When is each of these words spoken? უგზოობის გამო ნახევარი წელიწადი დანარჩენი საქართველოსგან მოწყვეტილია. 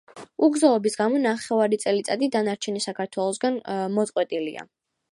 უგზოობის 0.45 0.97
გამო 1.01 1.19
ნახევარი 1.25 1.79
წელიწადი 1.85 2.31
დანარჩენი 2.39 2.85
საქართველოსგან 2.89 3.63
მოწყვეტილია. 3.99 4.71